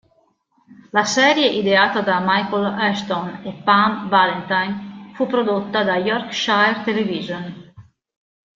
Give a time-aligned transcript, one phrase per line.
[0.93, 7.73] La serie, ideata da Michael Ashton e Pam Valentine, fu prodotta da Yorkshire Television.